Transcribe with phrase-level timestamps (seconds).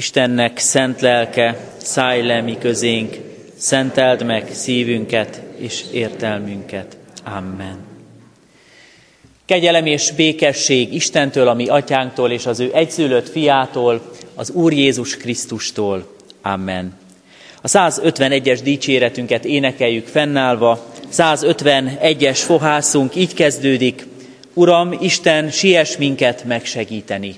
[0.00, 3.16] Istennek szent lelke, szállj le mi közénk,
[3.56, 6.96] szenteld meg szívünket és értelmünket.
[7.24, 7.78] Amen.
[9.46, 15.16] Kegyelem és békesség Istentől, a mi atyánktól és az ő egyszülött fiától, az Úr Jézus
[15.16, 16.16] Krisztustól.
[16.42, 16.98] Amen.
[17.62, 20.86] A 151-es dicséretünket énekeljük fennállva.
[21.12, 24.06] 151-es fohászunk így kezdődik.
[24.54, 27.34] Uram, Isten, siess minket megsegíteni.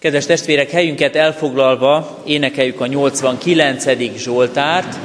[0.00, 3.84] Kedves testvérek, helyünket elfoglalva énekeljük a 89.
[4.16, 4.98] Zsoltárt.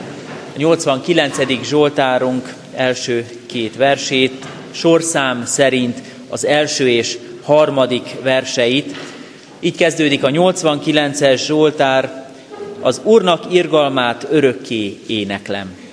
[0.53, 1.63] A 89.
[1.63, 8.95] Zsoltárunk első két versét, sorszám szerint az első és harmadik verseit.
[9.59, 12.29] Így kezdődik a 89-es Zsoltár,
[12.81, 15.84] az Úrnak irgalmát örökké éneklem.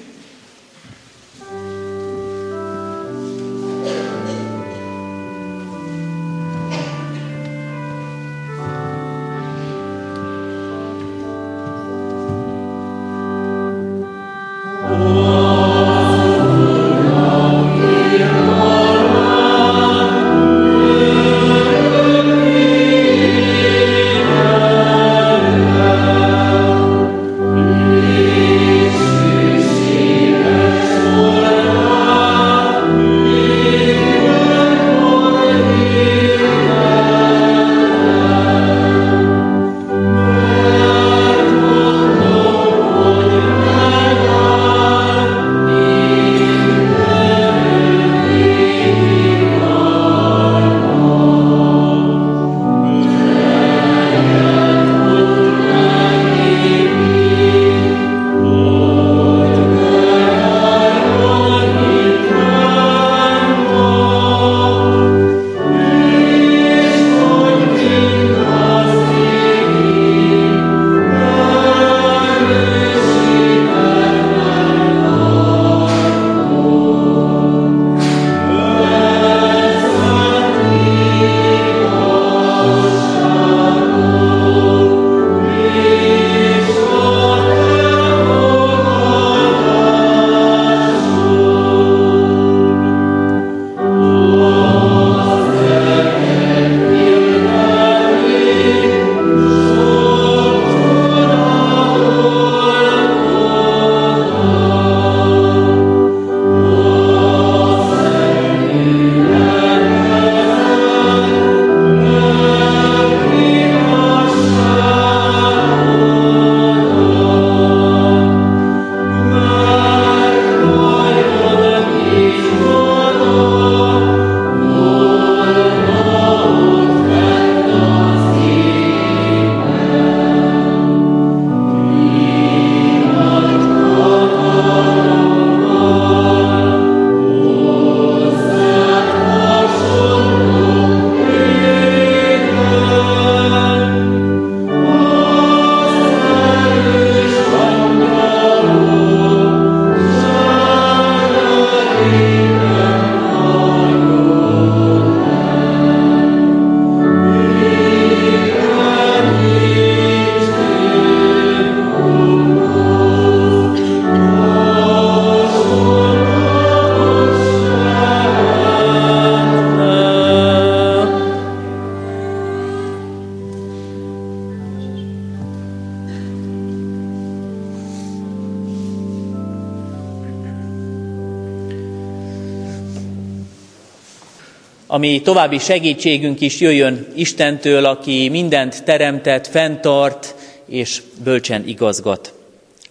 [184.93, 190.35] Ami további segítségünk is jöjjön Istentől, aki mindent teremtett, fenntart
[190.67, 192.33] és bölcsen igazgat.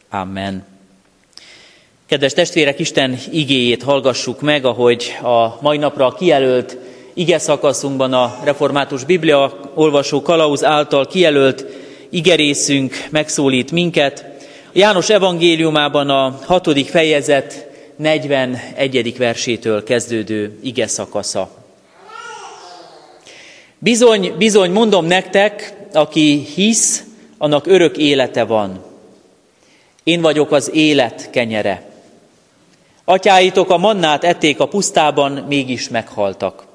[0.09, 0.65] Amen.
[2.07, 6.77] Kedves testvérek, Isten igéjét hallgassuk meg, ahogy a mai napra kijelölt
[7.13, 11.65] ige szakaszunkban a Református Biblia olvasó kalauz által kijelölt
[12.09, 14.25] igerészünk megszólít minket.
[14.65, 19.18] A János evangéliumában a hatodik fejezet 41.
[19.18, 21.60] versétől kezdődő ige szakasza.
[23.83, 27.04] Bizony, bizony, mondom nektek, aki hisz,
[27.38, 28.83] annak örök élete van.
[30.04, 31.89] Én vagyok az élet kenyere.
[33.06, 36.66] Atyáitok a mannát ették a pusztában, mégis meghaltak.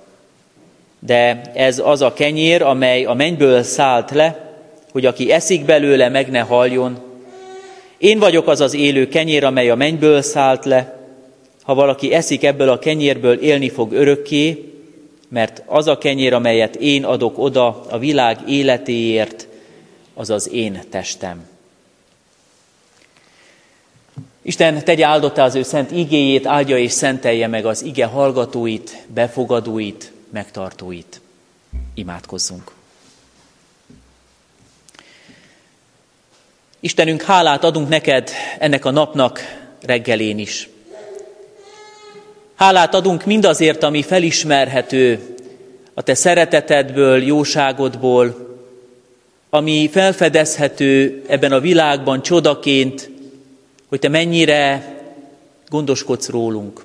[0.98, 4.56] De ez az a kenyér, amely a mennyből szállt le,
[4.92, 6.98] hogy aki eszik belőle, meg ne haljon.
[7.98, 10.98] Én vagyok az az élő kenyér, amely a mennyből szállt le.
[11.62, 14.75] Ha valaki eszik ebből a kenyérből, élni fog örökké,
[15.36, 19.48] mert az a kenyér, amelyet én adok oda a világ életéért,
[20.14, 21.48] az az én testem.
[24.42, 30.12] Isten tegye áldotta az ő szent igéjét, áldja és szentelje meg az ige hallgatóit, befogadóit,
[30.30, 31.20] megtartóit.
[31.94, 32.70] Imádkozzunk.
[36.80, 39.40] Istenünk, hálát adunk neked ennek a napnak
[39.80, 40.68] reggelén is.
[42.56, 45.36] Hálát adunk mindazért, ami felismerhető
[45.94, 48.56] a te szeretetedből, jóságodból,
[49.50, 53.10] ami felfedezhető ebben a világban csodaként,
[53.88, 54.94] hogy te mennyire
[55.68, 56.84] gondoskodsz rólunk.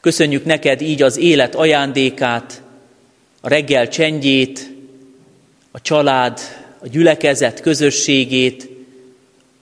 [0.00, 2.62] Köszönjük neked így az élet ajándékát,
[3.40, 4.70] a reggel csendjét,
[5.70, 6.38] a család,
[6.78, 8.68] a gyülekezet közösségét,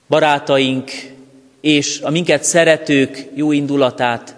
[0.07, 0.91] barátaink
[1.61, 4.35] és a minket szeretők jó indulatát.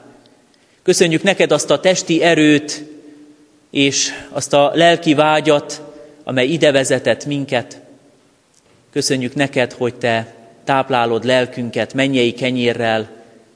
[0.83, 2.83] Köszönjük neked azt a testi erőt
[3.69, 5.81] és azt a lelki vágyat,
[6.23, 7.81] amely ide vezetett minket.
[8.91, 13.09] Köszönjük neked, hogy te táplálod lelkünket mennyei kenyérrel,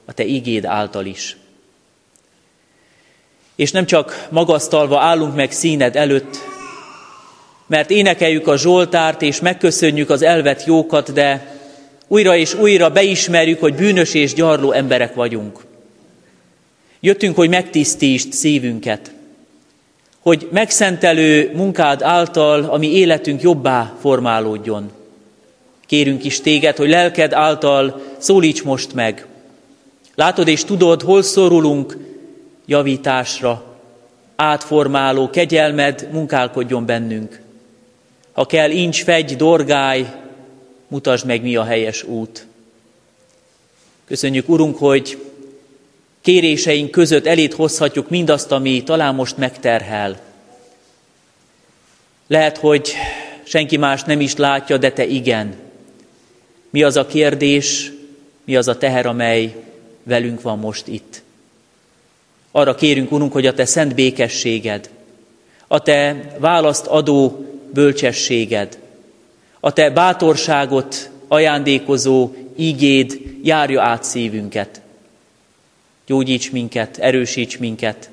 [0.04, 1.36] a te igéd által is.
[3.54, 6.36] És nem csak magasztalva állunk meg színed előtt,
[7.66, 11.56] mert énekeljük a Zsoltárt, és megköszönjük az elvet jókat, de
[12.06, 15.66] újra és újra beismerjük, hogy bűnös és gyarló emberek vagyunk.
[17.00, 19.12] Jöttünk, hogy megtisztítsd szívünket,
[20.18, 24.90] hogy megszentelő munkád által a mi életünk jobbá formálódjon.
[25.86, 29.26] Kérünk is téged, hogy lelked által szólíts most meg.
[30.14, 31.96] Látod és tudod, hol szorulunk
[32.66, 33.76] javításra,
[34.36, 37.40] átformáló kegyelmed munkálkodjon bennünk.
[38.32, 40.14] Ha kell, incs, fegy, dorgáj,
[40.88, 42.46] mutasd meg, mi a helyes út.
[44.04, 45.18] Köszönjük, Urunk, hogy
[46.28, 50.20] kéréseink között elét hozhatjuk mindazt, ami talán most megterhel.
[52.26, 52.92] Lehet, hogy
[53.42, 55.54] senki más nem is látja, de te igen.
[56.70, 57.92] Mi az a kérdés,
[58.44, 59.54] mi az a teher, amely
[60.02, 61.22] velünk van most itt.
[62.50, 64.90] Arra kérünk, Urunk, hogy a Te szent békességed,
[65.66, 68.78] a Te választ adó bölcsességed,
[69.60, 74.80] a Te bátorságot ajándékozó ígéd járja át szívünket.
[76.08, 78.10] Gyógyíts minket, erősíts minket,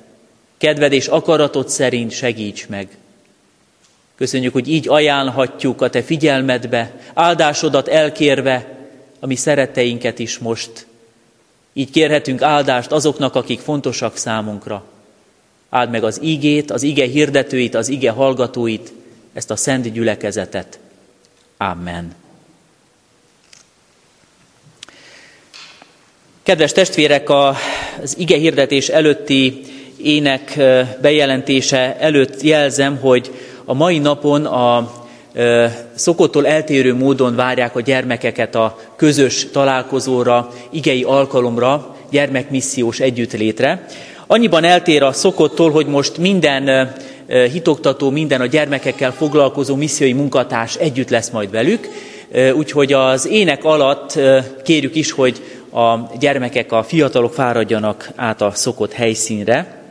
[0.58, 2.98] kedved és akaratod szerint segíts meg.
[4.16, 8.78] Köszönjük, hogy így ajánlhatjuk a Te figyelmedbe, áldásodat elkérve,
[9.20, 10.86] a mi szeretteinket is most.
[11.74, 14.84] Így kérhetünk áldást azoknak, akik fontosak számunkra.
[15.70, 18.92] Áld meg az igét, az ige hirdetőit, az ige hallgatóit,
[19.34, 20.80] ezt a szent gyülekezetet.
[21.58, 22.16] Amen.
[26.44, 27.30] Kedves testvérek,
[28.04, 29.62] az ige hirdetés előtti
[29.98, 30.60] ének
[31.02, 33.32] bejelentése előtt jelzem, hogy
[33.66, 34.92] a mai napon a
[35.96, 43.86] szokottól eltérő módon várják a gyermekeket a közös találkozóra, igei alkalomra, gyermekmissziós együttlétre.
[44.28, 46.94] Annyiban eltér a szokottól, hogy most minden
[47.52, 51.88] hitoktató, minden a gyermekekkel foglalkozó missziói munkatárs együtt lesz majd velük,
[52.54, 54.20] úgyhogy az ének alatt
[54.64, 55.42] kérjük is, hogy
[55.76, 59.84] a gyermekek, a fiatalok fáradjanak át a szokott helyszínre,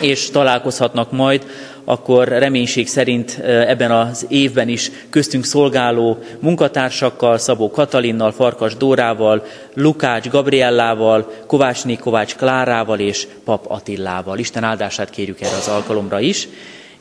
[0.00, 1.46] és találkozhatnak majd
[1.84, 9.44] akkor reménység szerint ebben az évben is köztünk szolgáló munkatársakkal, Szabó Katalinnal, Farkas Dórával,
[9.74, 14.38] Lukács Gabriellával, Kovácsné Kovács Klárával és Pap Attillával.
[14.38, 16.48] Isten áldását kérjük erre az alkalomra is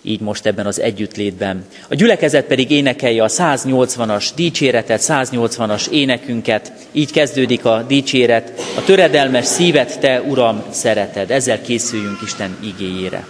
[0.08, 1.66] így most ebben az együttlétben.
[1.90, 9.46] A gyülekezet pedig énekelje a 180-as dicséretet, 180-as énekünket, így kezdődik a dicséret, a töredelmes
[9.46, 11.32] szívet te, Uram, szereted.
[11.32, 13.26] Ezzel készüljünk Isten igéjére.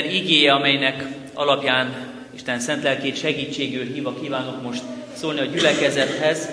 [0.00, 1.04] Isten igéje, amelynek
[1.34, 1.94] alapján
[2.34, 4.82] Isten szent lelkét segítségül hívva kívánok most
[5.14, 6.48] szólni a gyülekezethez.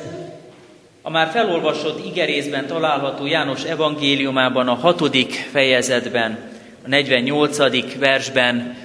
[1.01, 6.51] A már felolvasott igerészben található János evangéliumában a hatodik fejezetben,
[6.85, 7.97] a 48.
[7.97, 8.77] versben,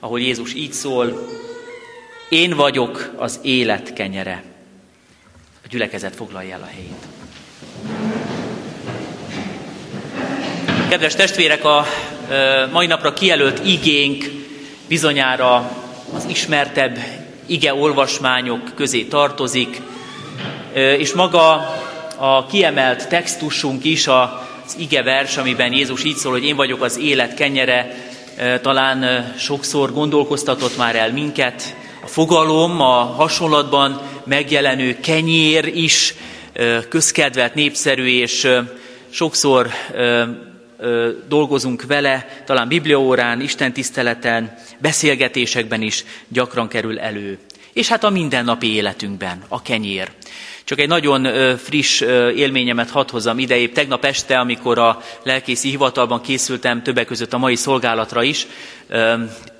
[0.00, 1.28] ahol Jézus így szól,
[2.28, 4.42] én vagyok az élet kenyere.
[5.64, 7.19] A gyülekezet foglalja el a helyét.
[10.90, 11.86] Kedves testvérek, a
[12.72, 14.24] mai napra kijelölt igénk
[14.88, 15.70] bizonyára
[16.14, 16.98] az ismertebb
[17.46, 19.80] ige olvasmányok közé tartozik,
[20.74, 21.52] és maga
[22.16, 26.98] a kiemelt textusunk is az ige vers, amiben Jézus így szól, hogy én vagyok az
[26.98, 27.94] élet kenyere,
[28.62, 31.76] talán sokszor gondolkoztatott már el minket.
[32.02, 36.14] A fogalom, a hasonlatban megjelenő kenyér is
[36.88, 38.48] közkedvelt, népszerű, és
[39.10, 39.70] sokszor
[41.28, 47.38] dolgozunk vele, talán bibliaórán, istentiszteleten, beszélgetésekben is gyakran kerül elő.
[47.72, 50.10] És hát a mindennapi életünkben a kenyér.
[50.64, 52.00] Csak egy nagyon friss
[52.36, 53.38] élményemet hadd hozzam.
[53.38, 58.46] Épp tegnap este, amikor a lelkészi hivatalban készültem, többek között a mai szolgálatra is,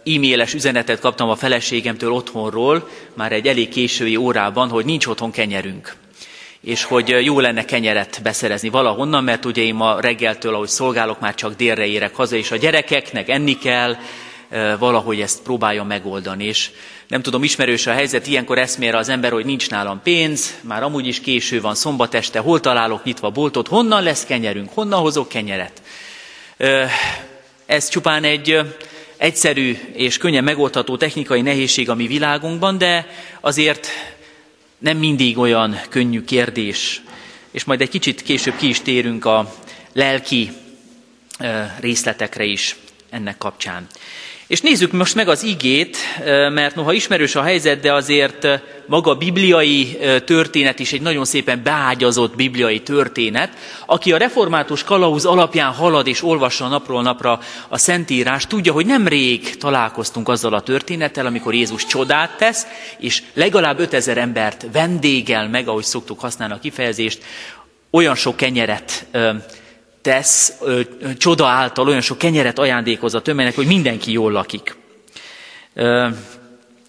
[0.04, 5.96] e-mailes üzenetet kaptam a feleségemtől otthonról, már egy elég késői órában, hogy nincs otthon kenyerünk
[6.62, 11.34] és hogy jó lenne kenyeret beszerezni valahonnan, mert ugye én ma reggeltől, ahogy szolgálok, már
[11.34, 13.96] csak délre érek haza, és a gyerekeknek enni kell,
[14.78, 16.44] valahogy ezt próbálja megoldani.
[16.44, 16.70] És
[17.08, 21.06] nem tudom, ismerős a helyzet, ilyenkor eszmér az ember, hogy nincs nálam pénz, már amúgy
[21.06, 25.82] is késő van, szombat este, hol találok nyitva boltot, honnan lesz kenyerünk, honnan hozok kenyeret.
[27.66, 28.60] Ez csupán egy
[29.16, 33.06] egyszerű és könnyen megoldható technikai nehézség a mi világunkban, de
[33.40, 33.88] azért
[34.80, 37.02] nem mindig olyan könnyű kérdés,
[37.50, 39.54] és majd egy kicsit később ki is térünk a
[39.92, 40.50] lelki
[41.80, 42.76] részletekre is
[43.10, 43.86] ennek kapcsán.
[44.50, 45.96] És nézzük most meg az igét,
[46.52, 48.46] mert noha ismerős a helyzet, de azért
[48.86, 53.56] maga bibliai történet is egy nagyon szépen beágyazott bibliai történet.
[53.86, 59.08] Aki a református kalauz alapján halad és olvassa napról napra a Szentírás, tudja, hogy nem
[59.08, 62.66] rég találkoztunk azzal a történettel, amikor Jézus csodát tesz,
[62.98, 67.22] és legalább 5000 embert vendégel meg, ahogy szoktuk használni a kifejezést,
[67.90, 69.06] olyan sok kenyeret
[70.02, 70.80] tesz, ö,
[71.18, 74.76] csoda által olyan sok kenyeret ajándékoz a tömegnek, hogy mindenki jól lakik.
[75.74, 76.08] Ö,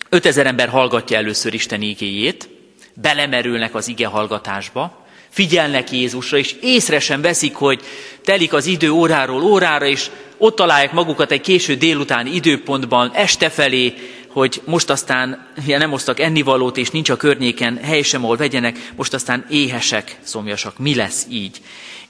[0.10, 2.50] 5000 ember hallgatja először Isten igéjét,
[2.94, 7.82] belemerülnek az ige hallgatásba, figyelnek Jézusra, és észre sem veszik, hogy
[8.24, 13.94] telik az idő óráról órára, és ott találják magukat egy késő délutáni időpontban, este felé,
[14.31, 18.91] hogy most aztán ja, nem hoztak ennivalót, és nincs a környéken hely sem, ahol vegyenek,
[18.95, 20.77] most aztán éhesek, szomjasak.
[20.77, 21.61] Mi lesz így?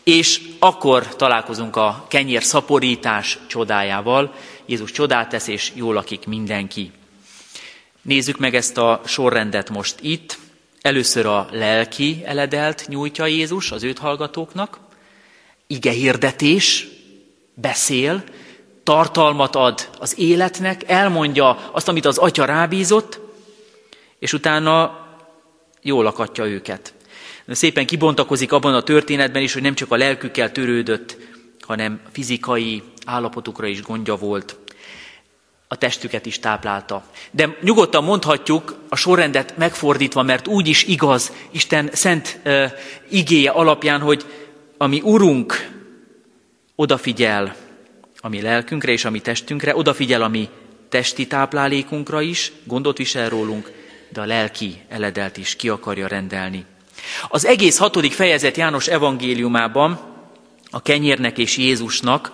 [0.04, 4.34] És akkor találkozunk a kenyér szaporítás csodájával.
[4.66, 6.92] Jézus csodát tesz, és jól lakik mindenki.
[8.02, 10.38] Nézzük meg ezt a sorrendet most itt.
[10.82, 14.80] Először a lelki eledelt nyújtja Jézus az őt hallgatóknak.
[15.68, 16.88] Ige hirdetés,
[17.54, 18.24] beszél,
[18.84, 23.20] tartalmat ad az életnek, elmondja azt, amit az atya rábízott,
[24.20, 25.00] és utána
[25.82, 26.94] jól lakatja őket.
[27.48, 31.18] Szépen kibontakozik abban a történetben is, hogy nem csak a lelkükkel törődött,
[31.62, 34.56] hanem fizikai állapotukra is gondja volt.
[35.68, 37.04] A testüket is táplálta.
[37.32, 42.72] De nyugodtan mondhatjuk a sorrendet megfordítva, mert úgy is igaz Isten szent uh,
[43.10, 44.26] igéje alapján, hogy
[44.78, 45.70] ami Urunk
[46.76, 47.56] odafigyel
[48.22, 50.50] a mi lelkünkre és a mi testünkre, odafigyel a mi
[50.90, 53.72] testi táplálékunkra is, gondot visel rólunk,
[54.10, 56.66] de a lelki eledelt is ki akarja rendelni.
[57.30, 60.00] Az egész hatodik fejezet János evangéliumában
[60.70, 62.32] a kenyérnek és Jézusnak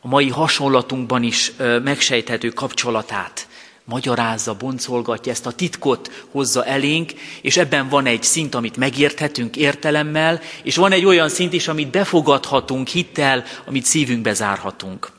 [0.00, 3.48] a mai hasonlatunkban is megsejthető kapcsolatát
[3.84, 10.40] magyarázza, boncolgatja, ezt a titkot hozza elénk, és ebben van egy szint, amit megérthetünk értelemmel,
[10.62, 15.12] és van egy olyan szint is, amit befogadhatunk hittel, amit szívünkbe zárhatunk.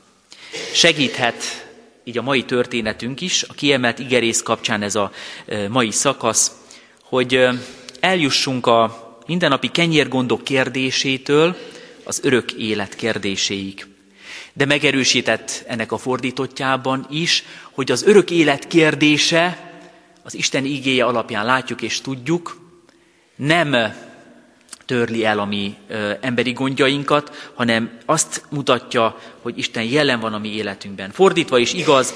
[0.72, 1.66] Segíthet
[2.04, 5.12] így a mai történetünk is, a kiemelt igerész kapcsán ez a
[5.68, 6.52] mai szakasz,
[7.02, 7.48] hogy
[8.00, 11.56] eljussunk a mindennapi kenyérgondok kérdésétől
[12.04, 13.86] az örök élet kérdéséig.
[14.52, 19.70] De megerősített ennek a fordítottjában is, hogy az örök élet kérdése,
[20.22, 22.60] az Isten ígéje alapján látjuk és tudjuk,
[23.36, 23.94] nem
[24.92, 25.76] törli el a mi
[26.20, 31.10] emberi gondjainkat, hanem azt mutatja, hogy Isten jelen van a mi életünkben.
[31.10, 32.14] Fordítva is igaz,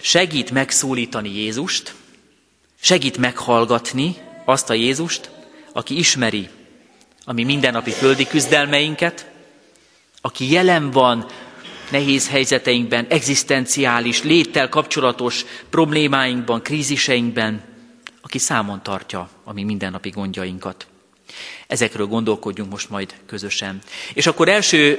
[0.00, 1.94] segít megszólítani Jézust,
[2.80, 5.30] segít meghallgatni, azt a Jézust,
[5.72, 6.48] aki ismeri
[7.24, 9.30] a mi mindennapi földi küzdelmeinket,
[10.20, 11.26] aki jelen van
[11.90, 17.62] nehéz helyzeteinkben, egzisztenciális, léttel kapcsolatos problémáinkban, kríziseinkben,
[18.22, 20.86] aki számon tartja a mi mindennapi gondjainkat.
[21.66, 23.78] Ezekről gondolkodjunk most majd közösen.
[24.14, 24.98] És akkor első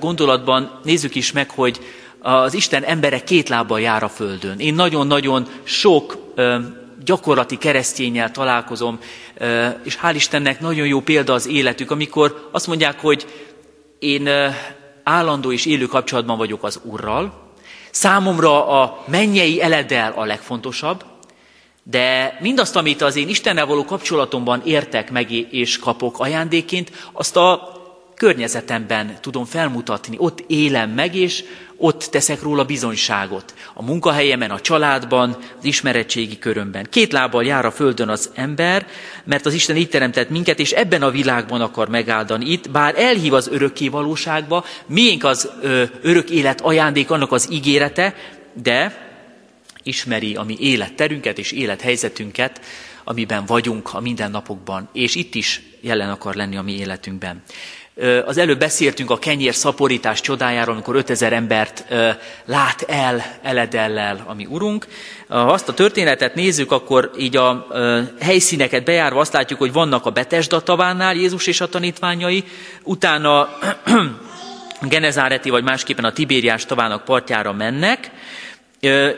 [0.00, 1.80] gondolatban nézzük is meg, hogy
[2.20, 4.58] az Isten embere két lábbal jár a földön.
[4.58, 6.16] Én nagyon-nagyon sok
[7.04, 8.98] gyakorlati keresztényel találkozom,
[9.82, 13.26] és hál' Istennek nagyon jó példa az életük, amikor azt mondják, hogy
[13.98, 14.28] én
[15.02, 17.48] állandó és élő kapcsolatban vagyok az Urral,
[17.90, 21.04] számomra a mennyei eledel a legfontosabb,
[21.82, 27.78] de mindazt, amit az én Istennel való kapcsolatomban értek meg és kapok ajándéként, azt a
[28.20, 31.44] környezetemben tudom felmutatni, ott élem meg, és
[31.76, 33.54] ott teszek róla bizonyságot.
[33.74, 36.86] A munkahelyemen, a családban, az ismeretségi körömben.
[36.90, 38.86] Két lábbal jár a földön az ember,
[39.24, 43.32] mert az Isten így teremtett minket, és ebben a világban akar megáldani itt, bár elhív
[43.32, 48.14] az örökké valóságba, miénk az ö, örök élet ajándék, annak az ígérete,
[48.62, 49.09] de
[49.82, 52.60] ismeri a mi életterünket és élethelyzetünket,
[53.04, 57.42] amiben vagyunk a mindennapokban, és itt is jelen akar lenni a mi életünkben.
[58.24, 61.84] Az előbb beszéltünk a kenyér szaporítás csodájáról, amikor 5000 embert
[62.44, 64.86] lát el eledellel a mi urunk.
[65.28, 67.66] Ha azt a történetet nézzük, akkor így a
[68.20, 72.44] helyszíneket bejárva azt látjuk, hogy vannak a Betesda tavánál Jézus és a tanítványai,
[72.82, 73.48] utána
[74.82, 78.10] Genezáreti vagy másképpen a Tibériás tavának partjára mennek,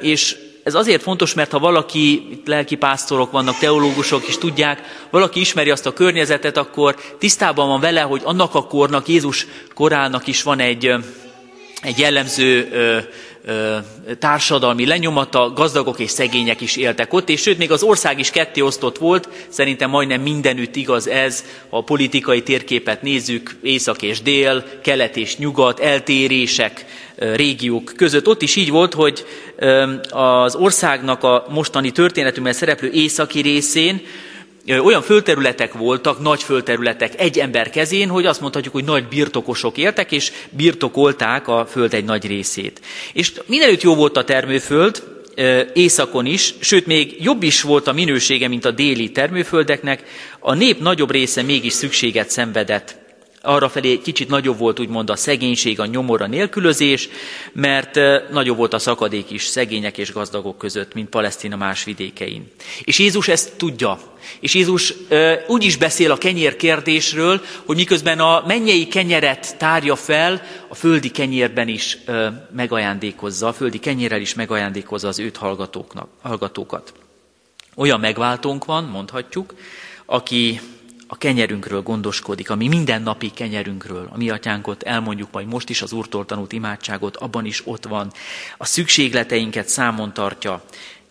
[0.01, 5.40] és ez azért fontos, mert ha valaki, itt lelki pásztorok vannak, teológusok is tudják, valaki
[5.40, 10.42] ismeri azt a környezetet, akkor tisztában van vele, hogy annak a kornak, Jézus korának is
[10.42, 10.94] van egy,
[11.83, 12.98] egy jellemző ö,
[13.44, 13.77] ö,
[14.18, 18.61] társadalmi lenyomata, gazdagok és szegények is éltek ott, és sőt, még az ország is ketté
[18.61, 24.64] osztott volt, szerintem majdnem mindenütt igaz ez, ha a politikai térképet nézzük, észak és dél,
[24.83, 26.85] kelet és nyugat, eltérések,
[27.35, 28.28] régiók között.
[28.28, 29.24] Ott is így volt, hogy
[30.11, 34.00] az országnak a mostani történetünkben szereplő északi részén
[34.68, 40.12] olyan földterületek voltak, nagy földterületek egy ember kezén, hogy azt mondhatjuk, hogy nagy birtokosok éltek,
[40.12, 42.80] és birtokolták a föld egy nagy részét.
[43.12, 45.02] És mindenütt jó volt a termőföld,
[45.72, 50.02] északon is, sőt még jobb is volt a minősége, mint a déli termőföldeknek,
[50.40, 53.01] a nép nagyobb része mégis szükséget szenvedett
[53.42, 57.09] arra felé egy kicsit nagyobb volt úgymond a szegénység, a nyomor, a nélkülözés,
[57.52, 57.98] mert
[58.31, 62.50] nagyobb volt a szakadék is szegények és gazdagok között, mint Palesztina más vidékein.
[62.85, 63.98] És Jézus ezt tudja.
[64.40, 64.94] És Jézus
[65.46, 71.11] úgy is beszél a kenyér kérdésről, hogy miközben a mennyei kenyeret tárja fel, a földi
[71.11, 71.98] kenyérben is
[72.55, 75.37] megajándékozza, a földi kenyérrel is megajándékozza az őt
[76.22, 76.92] hallgatókat.
[77.74, 79.55] Olyan megváltónk van, mondhatjuk,
[80.07, 80.61] aki
[81.12, 86.27] a kenyerünkről gondoskodik, ami mindennapi kenyerünkről, a mi atyánkot elmondjuk majd most is az Úrtól
[86.27, 88.12] tanult imádságot, abban is ott van.
[88.57, 90.64] A szükségleteinket számon tartja.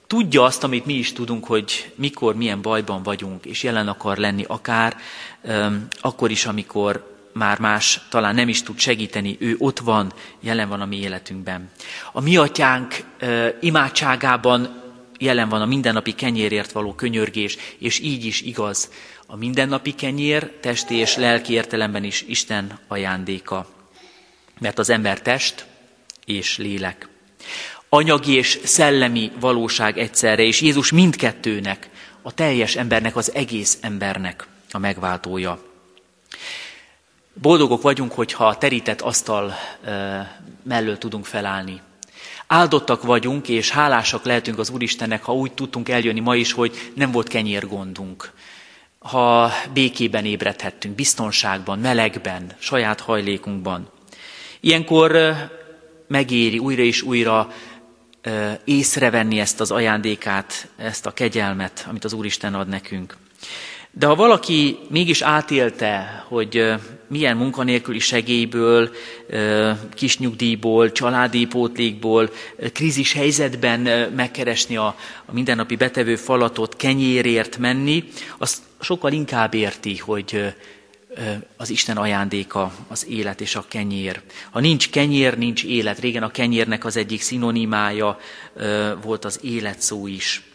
[0.07, 4.43] Tudja azt, amit mi is tudunk, hogy mikor, milyen bajban vagyunk, és jelen akar lenni
[4.47, 4.97] akár
[5.41, 10.69] um, akkor is, amikor már más talán nem is tud segíteni, ő ott van, jelen
[10.69, 11.69] van a mi életünkben.
[12.11, 14.80] A mi atyánk uh, imádságában
[15.21, 18.89] jelen van a mindennapi kenyérért való könyörgés, és így is igaz,
[19.27, 23.69] a mindennapi kenyér testi és lelki értelemben is Isten ajándéka,
[24.59, 25.65] mert az ember test
[26.25, 27.07] és lélek.
[27.89, 31.89] Anyagi és szellemi valóság egyszerre, és Jézus mindkettőnek,
[32.21, 35.63] a teljes embernek, az egész embernek a megváltója.
[37.33, 39.53] Boldogok vagyunk, hogyha a terített asztal
[40.63, 41.81] mellől tudunk felállni.
[42.53, 47.11] Áldottak vagyunk, és hálásak lehetünk az Úristennek, ha úgy tudtunk eljönni ma is, hogy nem
[47.11, 48.31] volt kenyérgondunk
[49.01, 53.89] ha békében ébredhettünk, biztonságban, melegben, saját hajlékunkban.
[54.59, 55.17] Ilyenkor
[56.07, 57.51] megéri újra és újra
[58.63, 63.17] észrevenni ezt az ajándékát, ezt a kegyelmet, amit az Úristen ad nekünk.
[63.93, 66.73] De ha valaki mégis átélte, hogy
[67.07, 68.91] milyen munkanélküli segélyből,
[69.93, 72.29] kisnyugdíjból, családi pótlékból,
[72.73, 73.79] krízis helyzetben
[74.15, 78.03] megkeresni a, a mindennapi betevő falatot, kenyérért menni,
[78.37, 80.53] azt sokkal inkább érti, hogy
[81.57, 84.21] az Isten ajándéka az élet és a kenyér.
[84.51, 85.99] Ha nincs kenyér, nincs élet.
[85.99, 88.19] Régen a kenyérnek az egyik szinonimája
[89.01, 90.50] volt az élet szó is.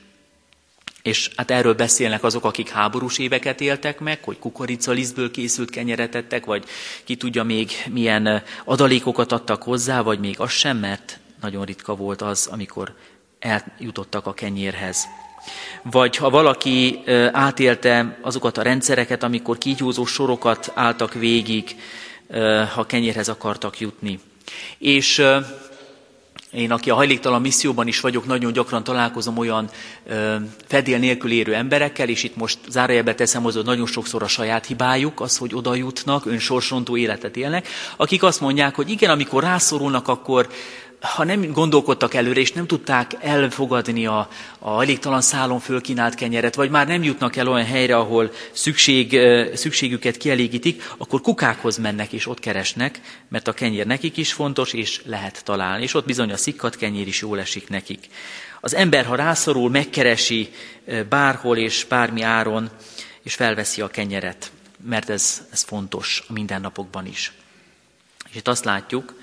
[1.06, 6.44] És hát erről beszélnek azok, akik háborús éveket éltek meg, hogy kukoricalisztből készült kenyeret ettek,
[6.44, 6.64] vagy
[7.04, 12.22] ki tudja még milyen adalékokat adtak hozzá, vagy még az sem, mert nagyon ritka volt
[12.22, 12.94] az, amikor
[13.38, 15.04] eljutottak a kenyérhez.
[15.82, 21.76] Vagy ha valaki átélte azokat a rendszereket, amikor kígyózó sorokat álltak végig,
[22.74, 24.20] ha kenyérhez akartak jutni.
[24.78, 25.22] És
[26.52, 29.70] én, aki a hajléktalan misszióban is vagyok, nagyon gyakran találkozom olyan
[30.06, 34.28] ö, fedél nélkül érő emberekkel, és itt most zárójelbe teszem hozzá, hogy nagyon sokszor a
[34.28, 39.42] saját hibájuk az, hogy oda jutnak, önsorsontó életet élnek, akik azt mondják, hogy igen, amikor
[39.42, 40.48] rászorulnak, akkor
[41.00, 44.28] ha nem gondolkodtak előre, és nem tudták elfogadni a,
[44.58, 49.20] a elégtalan szálon fölkínált kenyeret, vagy már nem jutnak el olyan helyre, ahol szükség,
[49.54, 55.00] szükségüket kielégítik, akkor kukákhoz mennek és ott keresnek, mert a kenyér nekik is fontos, és
[55.04, 55.82] lehet találni.
[55.82, 58.06] És ott bizony a szikkat kenyér is jól esik nekik.
[58.60, 60.50] Az ember, ha rászorul, megkeresi
[61.08, 62.70] bárhol és bármi áron,
[63.22, 64.50] és felveszi a kenyeret,
[64.88, 67.32] mert ez, ez fontos a mindennapokban is.
[68.30, 69.14] És itt azt látjuk,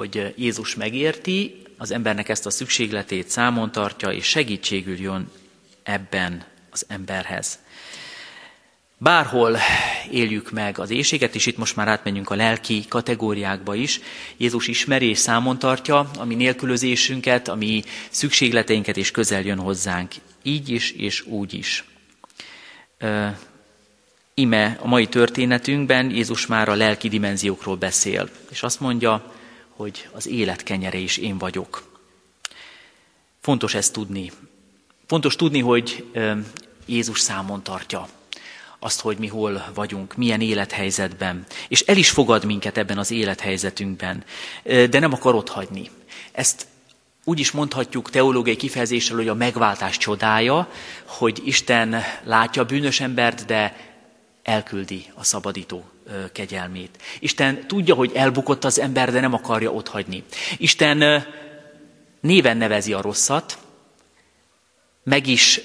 [0.00, 5.30] hogy Jézus megérti, az embernek ezt a szükségletét számon tartja, és segítségül jön
[5.82, 7.58] ebben az emberhez.
[8.98, 9.58] Bárhol
[10.10, 14.00] éljük meg az éjséget, és itt most már átmenjünk a lelki kategóriákba is,
[14.36, 20.12] Jézus ismeri és számon tartja a mi nélkülözésünket, a mi szükségleteinket, és közel jön hozzánk.
[20.42, 21.84] Így is, és úgy is.
[24.34, 29.38] ime a mai történetünkben Jézus már a lelki dimenziókról beszél, és azt mondja,
[29.80, 31.98] hogy az élet kenyere is én vagyok.
[33.40, 34.32] Fontos ezt tudni.
[35.06, 36.06] Fontos tudni, hogy
[36.86, 38.08] Jézus számon tartja
[38.78, 44.24] azt, hogy mi hol vagyunk, milyen élethelyzetben, és el is fogad minket ebben az élethelyzetünkben,
[44.62, 45.90] de nem akar ott hagyni.
[46.32, 46.66] Ezt
[47.24, 50.72] úgy is mondhatjuk teológiai kifejezéssel, hogy a megváltás csodája,
[51.04, 53.89] hogy Isten látja a bűnös embert, de
[54.42, 55.84] elküldi a szabadító
[56.32, 57.02] kegyelmét.
[57.18, 60.24] Isten tudja, hogy elbukott az ember, de nem akarja otthagyni.
[60.56, 61.24] Isten
[62.20, 63.58] néven nevezi a rosszat,
[65.02, 65.60] meg is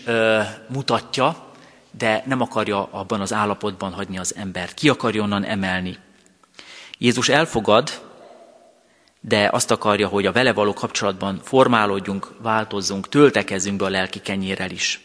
[0.68, 1.54] mutatja,
[1.98, 4.74] de nem akarja abban az állapotban hagyni az embert.
[4.74, 5.98] Ki akarja onnan emelni.
[6.98, 8.04] Jézus elfogad,
[9.20, 14.72] de azt akarja, hogy a vele való kapcsolatban formálódjunk, változzunk, töltekezzünk be a lelki kenyérrel
[14.72, 15.05] is.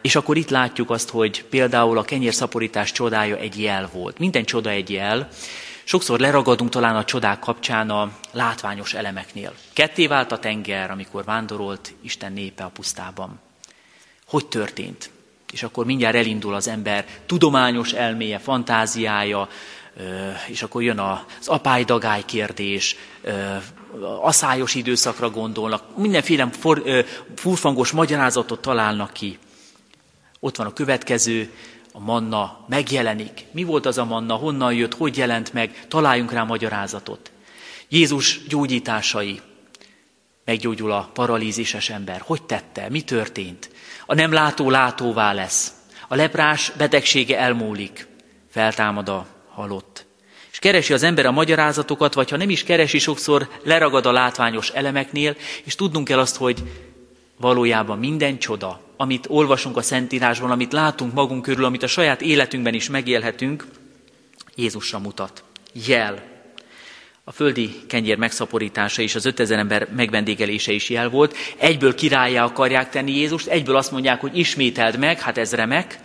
[0.00, 4.18] És akkor itt látjuk azt, hogy például a kenyérszaporítás csodája egy jel volt.
[4.18, 5.28] Minden csoda egy jel.
[5.84, 9.52] Sokszor leragadunk talán a csodák kapcsán a látványos elemeknél.
[9.72, 13.40] Ketté vált a tenger, amikor vándorolt Isten népe a pusztában.
[14.26, 15.10] Hogy történt?
[15.52, 19.48] És akkor mindjárt elindul az ember tudományos elméje, fantáziája,
[20.48, 22.96] és akkor jön az apály-dagály kérdés,
[24.20, 26.82] aszályos időszakra gondolnak, mindenféle for,
[27.34, 29.38] furfangos magyarázatot találnak ki.
[30.40, 31.50] Ott van a következő,
[31.92, 33.44] a manna megjelenik.
[33.50, 37.30] Mi volt az a manna, honnan jött, hogy jelent meg, találjunk rá magyarázatot.
[37.88, 39.40] Jézus gyógyításai,
[40.44, 42.22] meggyógyul a paralízises ember.
[42.24, 42.88] Hogy tette?
[42.88, 43.70] Mi történt?
[44.06, 45.72] A nem látó látóvá lesz.
[46.08, 48.06] A leprás betegsége elmúlik.
[48.50, 50.06] Feltámad a halott.
[50.52, 54.70] És keresi az ember a magyarázatokat, vagy ha nem is keresi, sokszor leragad a látványos
[54.70, 56.62] elemeknél, és tudnunk kell azt, hogy
[57.36, 62.74] valójában minden csoda, amit olvasunk a Szentírásban, amit látunk magunk körül, amit a saját életünkben
[62.74, 63.66] is megélhetünk,
[64.54, 65.44] Jézusra mutat.
[65.86, 66.22] Jel.
[67.24, 71.36] A földi kenyér megszaporítása és az 5000 ember megvendégelése is jel volt.
[71.56, 75.98] Egyből királyá akarják tenni Jézust, egyből azt mondják, hogy ismételd meg, hát ez remek.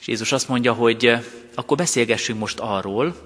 [0.00, 1.12] És Jézus azt mondja, hogy
[1.54, 3.16] akkor beszélgessünk most arról,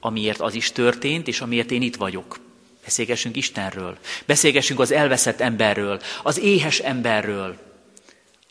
[0.00, 2.40] amiért az is történt, és amiért én itt vagyok.
[2.82, 7.56] Beszélgessünk Istenről, beszélgessünk az elveszett emberről, az éhes emberről,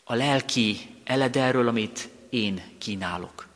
[0.04, 3.46] a lelki eledelről, amit én kínálok.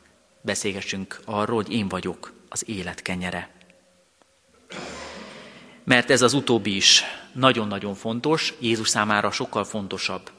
[0.41, 3.49] Beszélgessünk arról, hogy én vagyok az élet kenyere.
[5.83, 10.31] Mert ez az utóbbi is nagyon-nagyon fontos, Jézus számára sokkal fontosabb.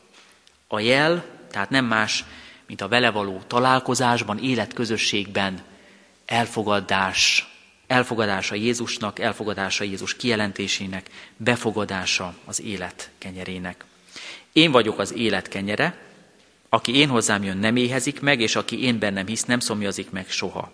[0.67, 2.25] A jel, tehát nem más,
[2.69, 5.63] mint a vele való találkozásban, életközösségben
[6.27, 7.49] elfogadás,
[7.87, 13.85] elfogadása Jézusnak, elfogadása Jézus kijelentésének, befogadása az élet kenyerének.
[14.53, 15.99] Én vagyok az élet kenyere,
[16.69, 20.31] aki én hozzám jön, nem éhezik meg, és aki én bennem hisz, nem szomjazik meg
[20.31, 20.73] soha.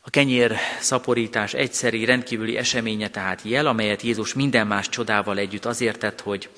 [0.00, 5.98] A kenyér szaporítás egyszeri, rendkívüli eseménye tehát jel, amelyet Jézus minden más csodával együtt azért
[5.98, 6.48] tett, hogy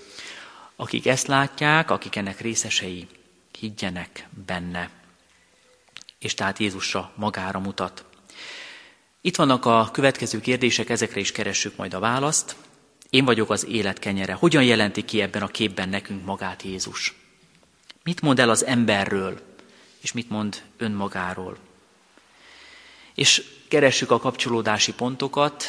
[0.80, 3.06] akik ezt látják, akik ennek részesei,
[3.58, 4.98] higgyenek benne
[6.18, 8.04] és tehát Jézusra magára mutat.
[9.20, 12.56] Itt vannak a következő kérdések, ezekre is keressük majd a választ.
[13.10, 14.32] Én vagyok az élet kenyere.
[14.32, 17.14] Hogyan jelenti ki ebben a képben nekünk magát Jézus?
[18.02, 19.40] Mit mond el az emberről,
[20.00, 21.56] és mit mond önmagáról?
[23.14, 25.64] És keressük a kapcsolódási pontokat,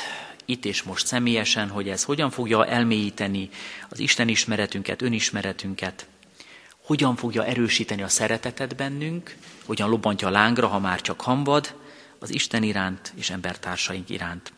[0.49, 3.49] itt és most személyesen, hogy ez hogyan fogja elmélyíteni
[3.89, 6.07] az Isten ismeretünket, önismeretünket,
[6.85, 9.35] hogyan fogja erősíteni a szeretetet bennünk,
[9.65, 11.75] hogyan lobbantja a lángra, ha már csak hamvad,
[12.19, 14.53] az Isten iránt és embertársaink iránt.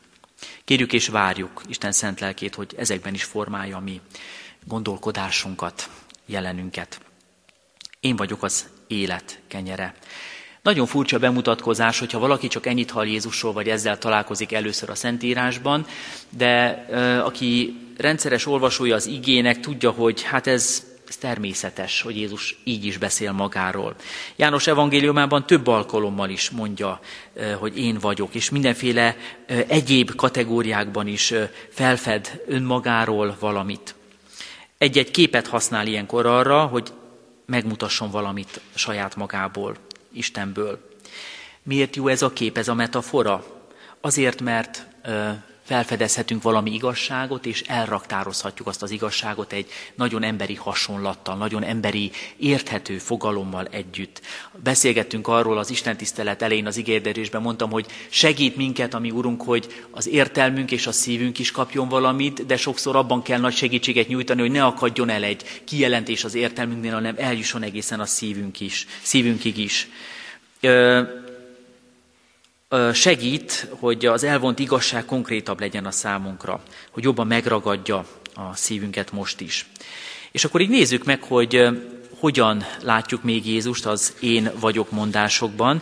[0.64, 4.02] Kérjük és várjuk Isten szent lelkét, hogy ezekben is formálja mi
[4.66, 5.90] gondolkodásunkat,
[6.26, 7.00] jelenünket.
[8.00, 9.96] Én vagyok az élet kenyere.
[10.62, 15.86] Nagyon furcsa bemutatkozás, hogyha valaki csak ennyit hall Jézusról, vagy ezzel találkozik először a Szentírásban,
[16.30, 22.58] de ö, aki rendszeres olvasója az igének, tudja, hogy hát ez, ez természetes, hogy Jézus
[22.64, 23.96] így is beszél magáról.
[24.36, 27.00] János evangéliumában több alkalommal is mondja,
[27.60, 29.16] hogy én vagyok, és mindenféle
[29.68, 31.34] egyéb kategóriákban is
[31.70, 33.96] felfed önmagáról valamit.
[34.78, 36.94] Egy-egy képet használ ilyenkor arra, hogy
[37.46, 39.76] megmutasson valamit saját magából,
[40.12, 40.90] Istenből.
[41.64, 43.46] Miért jó ez a kép, ez a metafora?
[44.02, 44.86] Azért, mert
[45.64, 52.98] felfedezhetünk valami igazságot, és elraktározhatjuk azt az igazságot egy nagyon emberi hasonlattal, nagyon emberi, érthető
[52.98, 54.22] fogalommal együtt.
[54.64, 59.86] Beszélgettünk arról az Isten tisztelet elején az igérdérésben, mondtam, hogy segít minket, ami Urunk, hogy
[59.92, 64.42] az értelmünk és a szívünk is kapjon valamit, de sokszor abban kell nagy segítséget nyújtani,
[64.42, 69.58] hogy ne akadjon el egy kijelentés az értelmünknél, hanem eljusson egészen a szívünk is, szívünkig
[69.58, 69.88] is
[72.94, 79.42] segít, hogy az elvont igazság konkrétabb legyen a számunkra, hogy jobban megragadja a szívünket most
[79.42, 79.66] is.
[80.32, 81.68] És akkor így nézzük meg, hogy
[82.20, 85.82] hogyan látjuk még Jézust az én vagyok mondásokban.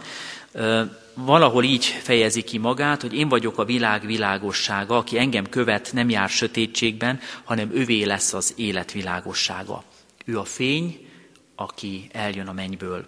[1.13, 6.10] Valahol így fejezi ki magát, hogy én vagyok a világ világossága, aki engem követ, nem
[6.10, 9.84] jár sötétségben, hanem övé lesz az élet világossága.
[10.25, 11.08] Ő a fény,
[11.56, 13.06] aki eljön a mennyből.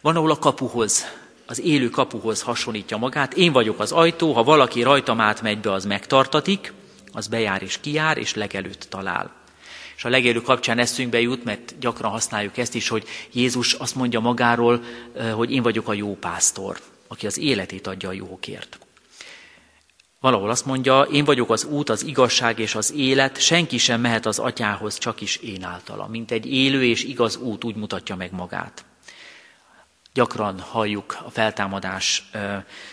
[0.00, 1.04] Van, ahol a kapuhoz
[1.50, 3.34] az élő kapuhoz hasonlítja magát.
[3.34, 6.72] Én vagyok az ajtó, ha valaki rajtam átmegy be, az megtartatik,
[7.12, 9.32] az bejár és kijár, és legelőtt talál.
[9.96, 14.20] És a legelő kapcsán eszünkbe jut, mert gyakran használjuk ezt is, hogy Jézus azt mondja
[14.20, 14.82] magáról,
[15.34, 18.78] hogy én vagyok a jó pásztor, aki az életét adja a jókért.
[20.20, 24.26] Valahol azt mondja, én vagyok az út, az igazság és az élet, senki sem mehet
[24.26, 26.06] az atyához, csak is én általa.
[26.06, 28.84] Mint egy élő és igaz út úgy mutatja meg magát.
[30.14, 32.30] Gyakran halljuk a feltámadás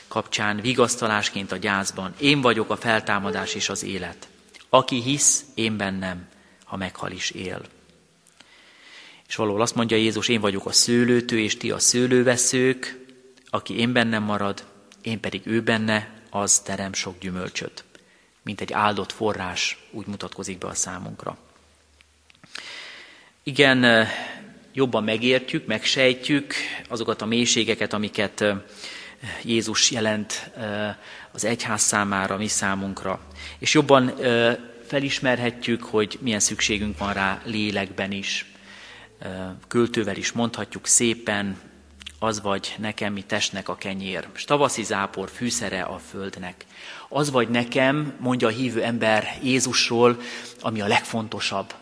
[0.07, 2.13] kapcsán vigasztalásként a gyászban.
[2.19, 4.27] Én vagyok a feltámadás és az élet.
[4.69, 6.27] Aki hisz, én bennem,
[6.63, 7.61] ha meghal is él.
[9.27, 13.05] És valahol azt mondja Jézus, én vagyok a szőlőtő, és ti a szőlőveszők,
[13.49, 14.65] aki én bennem marad,
[15.01, 17.83] én pedig ő benne, az terem sok gyümölcsöt.
[18.41, 21.37] Mint egy áldott forrás, úgy mutatkozik be a számunkra.
[23.43, 24.07] Igen,
[24.77, 26.53] jobban megértjük, megsejtjük
[26.89, 28.45] azokat a mélységeket, amiket
[29.43, 30.51] Jézus jelent
[31.31, 33.19] az egyház számára, mi számunkra.
[33.59, 34.13] És jobban
[34.87, 38.45] felismerhetjük, hogy milyen szükségünk van rá lélekben is.
[39.67, 41.57] Költővel is mondhatjuk szépen,
[42.19, 46.65] az vagy nekem, mi testnek a kenyér, s tavaszi zápor fűszere a földnek.
[47.09, 50.19] Az vagy nekem, mondja a hívő ember Jézusról,
[50.61, 51.73] ami a legfontosabb.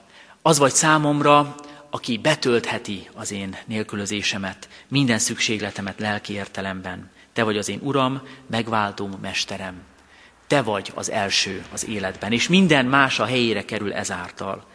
[0.41, 1.55] Az vagy számomra,
[1.95, 7.11] aki betöltheti az én nélkülözésemet, minden szükségletemet lelki értelemben.
[7.33, 9.81] Te vagy az én Uram, megváltom, Mesterem.
[10.47, 14.67] Te vagy az első az életben, és minden más a helyére kerül ezáltal.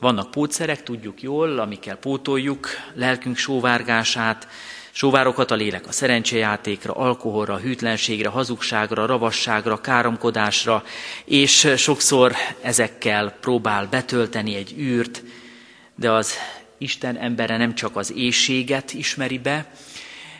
[0.00, 4.48] Vannak pótszerek, tudjuk jól, amikkel pótoljuk lelkünk sóvárgását,
[4.96, 10.84] Sóvárokat a lélek a szerencsejátékra, alkoholra, hűtlenségre, hazugságra, ravasságra, káromkodásra,
[11.24, 15.22] és sokszor ezekkel próbál betölteni egy űrt,
[15.94, 16.34] de az
[16.78, 19.72] Isten embere nem csak az éjséget ismeri be,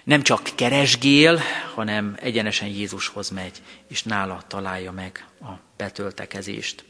[0.05, 1.41] nem csak keresgél,
[1.75, 6.85] hanem egyenesen Jézushoz megy, és nála találja meg a betöltekezést.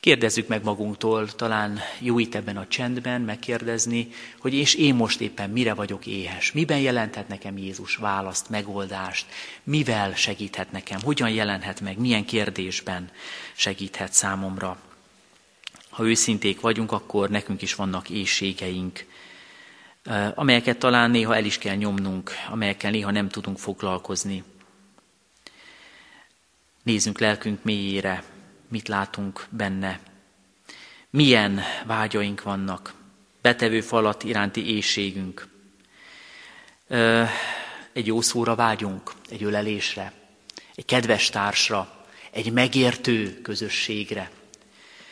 [0.00, 4.08] Kérdezzük meg magunktól, talán jó itt ebben a csendben megkérdezni,
[4.38, 9.26] hogy és én most éppen mire vagyok éhes, miben jelenthet nekem Jézus választ, megoldást,
[9.62, 13.10] mivel segíthet nekem, hogyan jelenhet meg, milyen kérdésben
[13.52, 14.78] segíthet számomra.
[15.90, 19.04] Ha őszinték vagyunk, akkor nekünk is vannak éjségeink,
[20.34, 24.44] amelyeket talán néha el is kell nyomnunk, amelyekkel néha nem tudunk foglalkozni.
[26.82, 28.24] Nézzünk lelkünk mélyére,
[28.68, 30.00] mit látunk benne,
[31.10, 32.94] milyen vágyaink vannak,
[33.42, 35.48] betevő falat iránti éjségünk.
[37.92, 40.12] Egy jó szóra vágyunk, egy ölelésre,
[40.74, 44.30] egy kedves társra, egy megértő közösségre.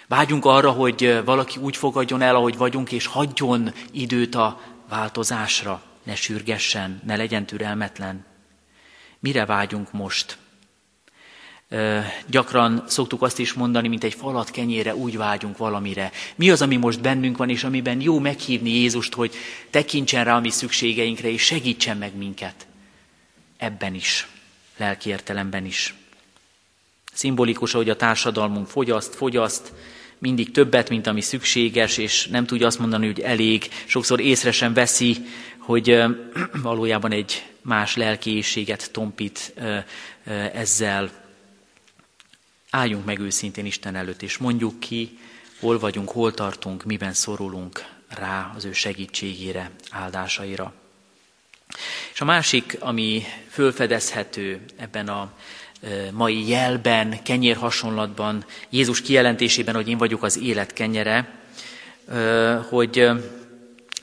[0.09, 6.15] Vágyunk arra, hogy valaki úgy fogadjon el, ahogy vagyunk, és hagyjon időt a változásra, ne
[6.15, 8.25] sürgessen, ne legyen türelmetlen.
[9.19, 10.39] Mire vágyunk most?
[12.27, 16.13] Gyakran szoktuk azt is mondani, mint egy falat kenyére úgy vágyunk valamire.
[16.35, 19.35] Mi az, ami most bennünk van, és amiben jó meghívni Jézust, hogy
[19.71, 22.67] tekintsen rá a mi szükségeinkre, és segítsen meg minket.
[23.57, 24.29] ebben is,
[24.77, 25.95] lelki értelemben is.
[27.13, 29.73] Szimbolikus, hogy a társadalmunk fogyaszt, fogyaszt,
[30.19, 33.69] mindig többet, mint ami szükséges, és nem tudja azt mondani, hogy elég.
[33.85, 35.17] Sokszor észre sem veszi,
[35.59, 36.03] hogy
[36.63, 39.55] valójában egy más lelkiészséget tompít
[40.53, 41.26] ezzel.
[42.71, 45.19] Álljunk meg őszintén Isten előtt, és mondjuk ki,
[45.61, 50.73] hol vagyunk, hol tartunk, miben szorulunk rá az ő segítségére, áldásaira.
[52.13, 55.33] És a másik, ami fölfedezhető ebben a
[56.13, 61.41] mai jelben, kenyér hasonlatban, Jézus kijelentésében, hogy én vagyok az élet kenyere,
[62.69, 63.09] hogy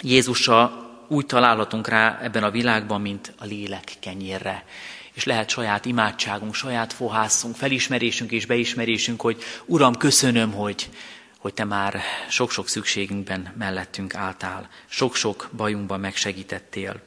[0.02, 4.66] Jézusra úgy találhatunk rá ebben a világban, mint a lélek kenyérre.
[5.14, 10.90] És lehet saját imádságunk, saját fohászunk, felismerésünk és beismerésünk, hogy Uram, köszönöm, hogy,
[11.38, 17.02] hogy Te már sok-sok szükségünkben mellettünk álltál, sok-sok bajunkban megsegítettél.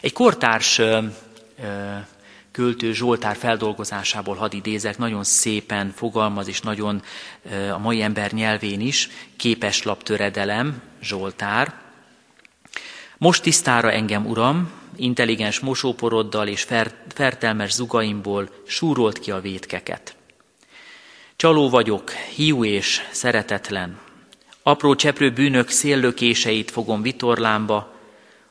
[0.00, 0.80] Egy kortárs
[2.52, 7.02] költő Zsoltár feldolgozásából hadd idézek, nagyon szépen fogalmaz, és nagyon
[7.72, 11.74] a mai ember nyelvén is, képes laptöredelem, Zsoltár.
[13.18, 16.66] Most tisztára engem, Uram, intelligens mosóporoddal és
[17.08, 20.16] fertelmes zugaimból súrolt ki a vétkeket.
[21.36, 23.98] Csaló vagyok, hiú és szeretetlen.
[24.62, 27.94] Apró cseprő bűnök széllökéseit fogom vitorlámba,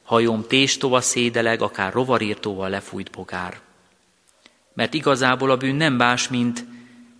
[0.04, 3.60] hajom téstova szédeleg, akár rovarírtóval lefújt bogár.
[4.74, 6.66] Mert igazából a bűn nem más, mint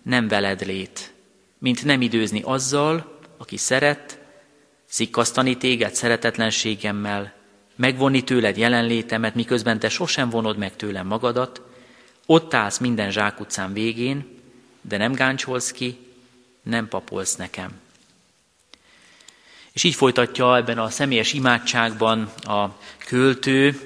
[0.02, 1.12] nem veled lét,
[1.58, 4.18] mint nem időzni azzal, aki szeret,
[4.84, 7.35] szikkasztani téged szeretetlenségemmel,
[7.76, 11.62] megvonni tőled jelenlétemet, miközben te sosem vonod meg tőlem magadat,
[12.26, 14.40] ott állsz minden zsákutcán végén,
[14.80, 15.98] de nem gáncsolsz ki,
[16.62, 17.70] nem papolsz nekem.
[19.72, 23.80] És így folytatja ebben a személyes imádságban a költő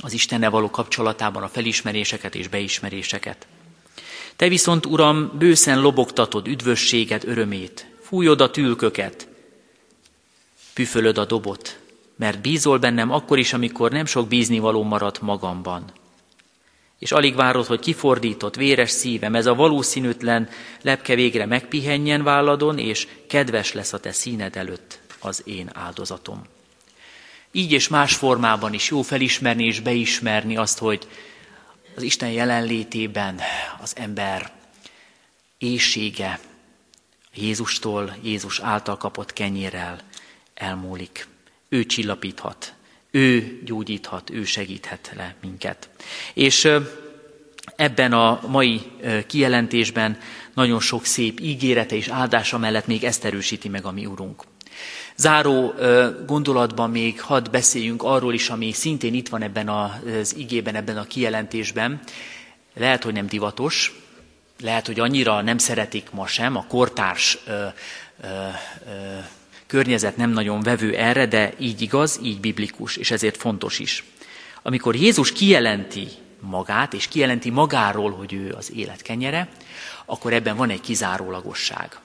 [0.00, 3.46] az Istennel való kapcsolatában a felismeréseket és beismeréseket.
[4.36, 9.28] Te viszont, Uram, bőszen lobogtatod üdvösséget, örömét, fújod a tülköket,
[10.74, 11.78] püfölöd a dobot,
[12.18, 15.84] mert bízol bennem akkor is, amikor nem sok bíznivaló maradt magamban.
[16.98, 20.48] És alig várod, hogy kifordított, véres szívem, ez a valószínűtlen
[20.82, 26.42] lepke végre megpihenjen válladon, és kedves lesz a te színed előtt az én áldozatom.
[27.52, 31.08] Így és más formában is jó felismerni és beismerni azt, hogy
[31.96, 33.40] az Isten jelenlétében
[33.80, 34.52] az ember
[35.58, 36.40] éjsége
[37.34, 39.98] Jézustól, Jézus által kapott kenyérrel
[40.54, 41.26] elmúlik.
[41.68, 42.74] Ő csillapíthat,
[43.10, 45.88] ő gyógyíthat, ő segíthet le minket.
[46.34, 46.68] És
[47.76, 48.82] ebben a mai
[49.26, 50.18] kijelentésben
[50.54, 54.42] nagyon sok szép ígérete és áldása mellett még ezt erősíti meg a mi Urunk.
[55.16, 55.74] Záró
[56.26, 61.04] gondolatban még hadd beszéljünk arról is, ami szintén itt van ebben az igében, ebben a
[61.04, 62.00] kijelentésben.
[62.74, 64.00] Lehet, hogy nem divatos,
[64.60, 67.38] lehet, hogy annyira nem szeretik ma sem, a kortárs
[69.68, 74.04] környezet nem nagyon vevő erre, de így igaz, így biblikus, és ezért fontos is.
[74.62, 76.08] Amikor Jézus kijelenti
[76.40, 79.48] magát, és kijelenti magáról, hogy ő az élet kenyere,
[80.06, 81.98] akkor ebben van egy kizárólagosság.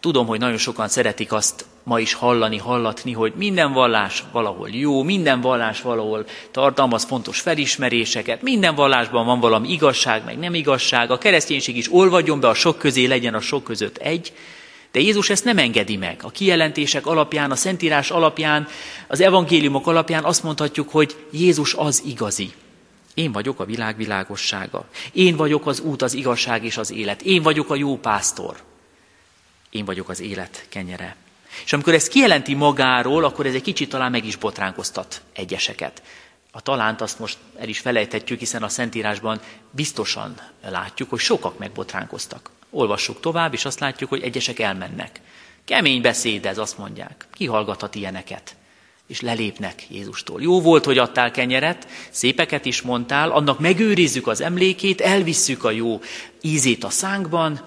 [0.00, 5.02] Tudom, hogy nagyon sokan szeretik azt ma is hallani, hallatni, hogy minden vallás valahol jó,
[5.02, 11.18] minden vallás valahol tartalmaz fontos felismeréseket, minden vallásban van valami igazság, meg nem igazság, a
[11.18, 14.32] kereszténység is olvadjon be a sok közé, legyen a sok között egy,
[14.94, 16.20] de Jézus ezt nem engedi meg.
[16.22, 18.68] A kijelentések alapján, a Szentírás alapján,
[19.06, 22.52] az evangéliumok alapján azt mondhatjuk, hogy Jézus az igazi.
[23.14, 24.84] Én vagyok a világ világossága.
[25.12, 27.22] Én vagyok az út, az igazság és az élet.
[27.22, 28.56] Én vagyok a jó pásztor
[29.74, 31.16] én vagyok az élet kenyere.
[31.64, 36.02] És amikor ezt kijelenti magáról, akkor ez egy kicsit talán meg is botránkoztat egyeseket.
[36.50, 39.40] A talánt azt most el is felejthetjük, hiszen a Szentírásban
[39.70, 42.50] biztosan látjuk, hogy sokak megbotránkoztak.
[42.74, 45.20] Olvassuk tovább, és azt látjuk, hogy egyesek elmennek.
[45.64, 47.26] Kemény beszéd ez, azt mondják.
[47.32, 48.56] Ki hallgathat ilyeneket?
[49.06, 50.42] És lelépnek Jézustól.
[50.42, 56.00] Jó volt, hogy adtál kenyeret, szépeket is mondtál, annak megőrizzük az emlékét, elvisszük a jó
[56.40, 57.60] ízét a szánkban,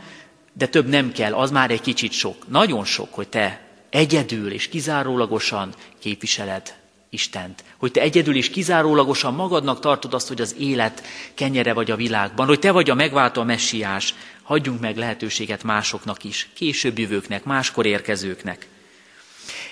[0.54, 2.48] de több nem kell, az már egy kicsit sok.
[2.48, 6.76] Nagyon sok, hogy te egyedül és kizárólagosan képviseled
[7.10, 7.64] Istent.
[7.78, 11.04] Hogy te egyedül és kizárólagosan magadnak tartod azt, hogy az élet
[11.34, 14.14] kenyere vagy a világban, hogy te vagy a megváltó a messiás.
[14.48, 18.68] Hagyjunk meg lehetőséget másoknak is, később jövőknek, máskor érkezőknek.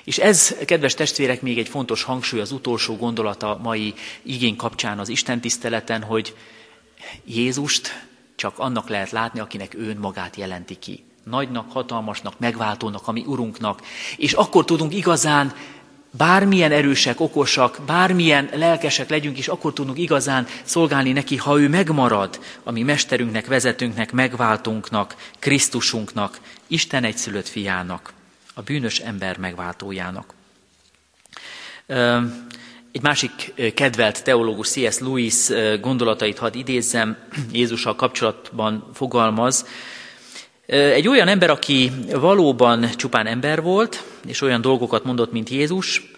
[0.04, 5.10] És ez, kedves testvérek, még egy fontos hangsúly, az utolsó gondolata mai igény kapcsán az
[5.10, 6.36] Isten tiszteleten, hogy
[7.26, 8.06] Jézust
[8.36, 11.04] csak annak lehet látni, akinek ő magát jelenti ki.
[11.24, 13.82] Nagynak, hatalmasnak, megváltónak, ami Urunknak.
[14.18, 15.54] És akkor tudunk igazán
[16.18, 22.40] bármilyen erősek, okosak, bármilyen lelkesek legyünk is, akkor tudunk igazán szolgálni neki, ha ő megmarad,
[22.64, 28.14] ami mesterünknek, vezetőnknek, megváltunknak, Krisztusunknak, Isten egyszülött fiának,
[28.54, 30.34] a bűnös ember megváltójának.
[32.92, 35.00] Egy másik kedvelt teológus, C.S.
[35.00, 35.50] Lewis
[35.82, 37.18] gondolatait hadd idézzem,
[37.52, 39.66] Jézussal kapcsolatban fogalmaz.
[40.66, 46.12] Egy olyan ember, aki valóban csupán ember volt, és olyan dolgokat mondott, mint Jézus,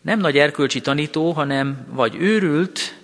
[0.00, 2.98] nem nagy erkölcsi tanító, hanem vagy őrült,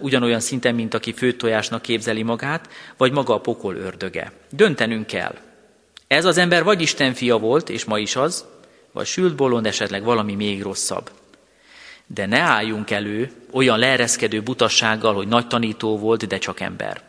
[0.00, 4.32] ugyanolyan szinten, mint aki főtojásnak képzeli magát, vagy maga a pokol ördöge.
[4.50, 5.34] Döntenünk kell.
[6.06, 8.44] Ez az ember vagy Isten fia volt, és ma is az,
[8.92, 11.10] vagy sült bolond, esetleg valami még rosszabb.
[12.06, 17.02] De ne álljunk elő olyan leereszkedő butassággal, hogy nagy tanító volt, de csak ember.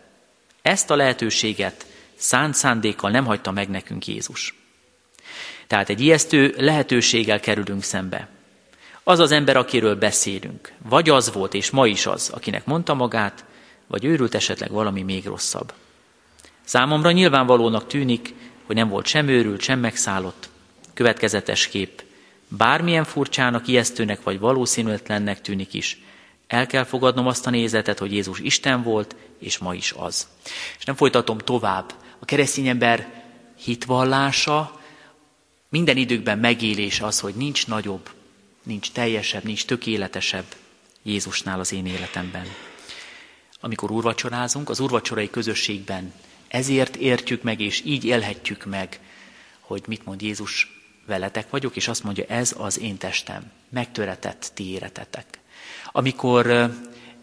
[0.61, 1.85] Ezt a lehetőséget
[2.21, 4.55] szánt szándékkal nem hagyta meg nekünk Jézus.
[5.67, 8.27] Tehát egy ijesztő lehetőséggel kerülünk szembe.
[9.03, 13.45] Az az ember, akiről beszélünk, vagy az volt, és ma is az, akinek mondta magát,
[13.87, 15.73] vagy őrült esetleg valami még rosszabb.
[16.63, 18.33] Számomra nyilvánvalónak tűnik,
[18.65, 20.49] hogy nem volt sem őrült, sem megszállott.
[20.93, 22.03] Következetes kép.
[22.47, 26.01] Bármilyen furcsának, ijesztőnek vagy valószínűtlennek tűnik is,
[26.51, 30.27] el kell fogadnom azt a nézetet, hogy Jézus Isten volt, és ma is az.
[30.77, 31.93] És nem folytatom tovább.
[32.21, 33.23] A keresztény ember
[33.55, 34.81] hitvallása,
[35.69, 38.09] minden időkben megélés az, hogy nincs nagyobb,
[38.63, 40.45] nincs teljesebb, nincs tökéletesebb
[41.03, 42.45] Jézusnál az én életemben.
[43.59, 46.13] Amikor úrvacsorázunk, az úrvacsorai közösségben
[46.47, 48.99] ezért értjük meg, és így élhetjük meg,
[49.59, 54.71] hogy mit mond Jézus, veletek vagyok, és azt mondja, ez az én testem, megtöretett ti
[54.71, 55.39] éretetek.
[55.91, 56.71] Amikor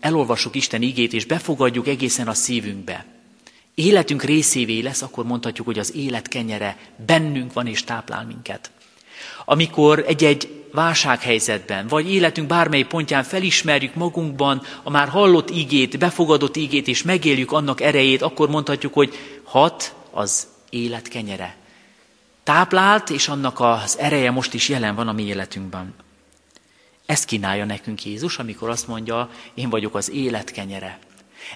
[0.01, 3.18] elolvasjuk Isten igét, és befogadjuk egészen a szívünkbe,
[3.79, 6.77] életünk részévé lesz, akkor mondhatjuk, hogy az élet kenyere
[7.07, 8.71] bennünk van és táplál minket.
[9.45, 16.89] Amikor egy-egy válsághelyzetben, vagy életünk bármely pontján felismerjük magunkban a már hallott igét, befogadott igét,
[16.89, 19.15] és megéljük annak erejét, akkor mondhatjuk, hogy
[19.45, 21.57] hat az élet kenyere.
[22.43, 25.95] Táplált, és annak az ereje most is jelen van a mi életünkben.
[27.07, 30.99] Ezt kínálja nekünk Jézus, amikor azt mondja, én vagyok az élet kenyere.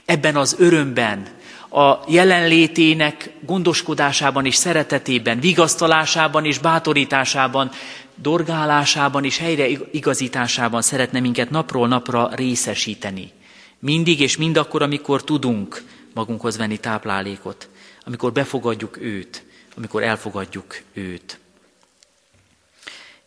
[0.05, 1.27] Ebben az örömben,
[1.71, 7.71] a jelenlétének gondoskodásában és szeretetében, vigasztalásában és bátorításában,
[8.15, 13.31] dorgálásában és helyre igazításában szeretne minket napról napra részesíteni.
[13.79, 15.83] Mindig és mindakkor, amikor tudunk
[16.15, 17.69] magunkhoz venni táplálékot,
[18.05, 19.45] amikor befogadjuk őt,
[19.77, 21.39] amikor elfogadjuk őt.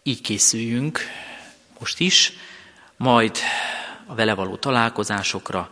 [0.03, 0.99] Így készüljünk
[1.80, 2.34] most is,
[2.97, 3.38] majd
[4.05, 5.72] a vele való találkozásokra,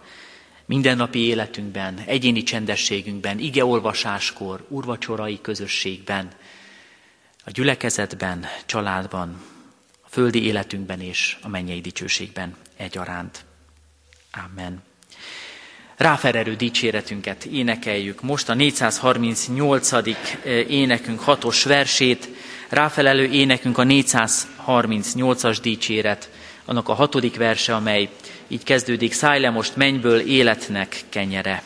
[0.66, 6.32] mindennapi életünkben, egyéni csendességünkben, igeolvasáskor, urvacsorai közösségben,
[7.46, 9.42] a gyülekezetben, családban,
[10.04, 13.46] a földi életünkben és a mennyei dicsőségben egyaránt.
[14.32, 14.84] Amen.
[15.98, 18.22] Ráfererő dicséretünket énekeljük.
[18.22, 19.92] Most a 438.
[19.92, 20.06] Eh,
[20.70, 22.30] énekünk hatos versét,
[22.70, 26.30] ráfelelő énekünk a 438-as dicséret,
[26.66, 28.10] annak a hatodik verse, amely
[28.48, 31.64] így kezdődik, szállj le most mennyből életnek kenyere.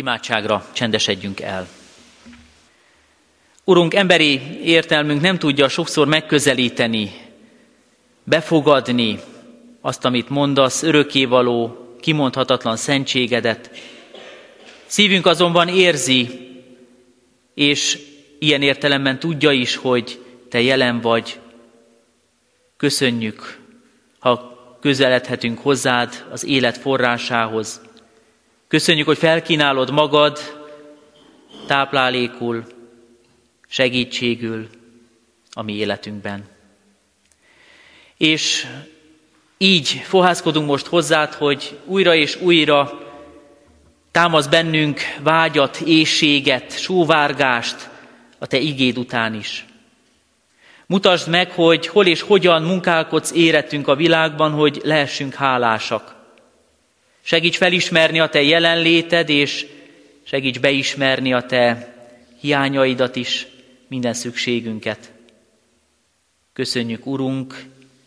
[0.00, 1.68] Imádságra csendesedjünk el.
[3.64, 7.10] Urunk, emberi értelmünk nem tudja sokszor megközelíteni,
[8.24, 9.18] befogadni
[9.80, 13.70] azt, amit mondasz, örökkévaló, kimondhatatlan szentségedet.
[14.86, 16.28] Szívünk azonban érzi,
[17.54, 17.98] és
[18.38, 21.38] ilyen értelemben tudja is, hogy Te jelen vagy.
[22.76, 23.58] Köszönjük,
[24.18, 27.80] ha közeledhetünk hozzád az élet forrásához.
[28.70, 30.38] Köszönjük, hogy felkínálod magad
[31.66, 32.64] táplálékul,
[33.68, 34.68] segítségül
[35.52, 36.48] a mi életünkben.
[38.16, 38.66] És
[39.58, 42.98] így fohászkodunk most hozzád, hogy újra és újra
[44.10, 47.88] támasz bennünk vágyat, éjséget, sóvárgást
[48.38, 49.64] a Te igéd után is.
[50.86, 56.19] Mutasd meg, hogy hol és hogyan munkálkodsz éretünk a világban, hogy lehessünk hálásak.
[57.22, 59.66] Segíts felismerni a Te jelenléted, és
[60.22, 61.94] segíts beismerni a Te
[62.40, 63.46] hiányaidat is,
[63.88, 65.12] minden szükségünket.
[66.52, 67.64] Köszönjük, Urunk,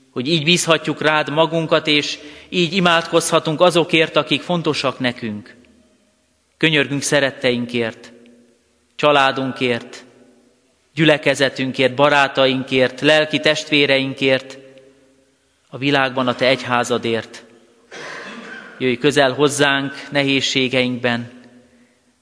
[0.10, 5.56] hogy így bízhatjuk rád magunkat, és így imádkozhatunk azokért, akik fontosak nekünk.
[6.58, 8.12] Könyörgünk szeretteinkért,
[8.96, 10.04] családunkért,
[10.94, 14.58] gyülekezetünkért, barátainkért, lelki testvéreinkért,
[15.70, 17.43] a világban a Te egyházadért.
[18.84, 21.32] Jöjj közel hozzánk nehézségeinkben,